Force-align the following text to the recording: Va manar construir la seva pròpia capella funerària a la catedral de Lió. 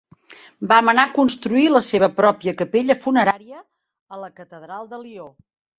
Va 0.71 0.79
manar 0.87 1.03
construir 1.17 1.67
la 1.75 1.83
seva 1.89 2.11
pròpia 2.23 2.55
capella 2.65 2.99
funerària 3.07 3.63
a 4.17 4.23
la 4.25 4.35
catedral 4.43 4.95
de 4.95 5.07
Lió. 5.07 5.35